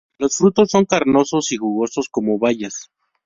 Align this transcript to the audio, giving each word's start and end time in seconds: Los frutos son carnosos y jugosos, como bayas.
Los 0.17 0.37
frutos 0.37 0.71
son 0.71 0.85
carnosos 0.85 1.51
y 1.51 1.57
jugosos, 1.57 2.09
como 2.09 2.39
bayas. 2.39 2.89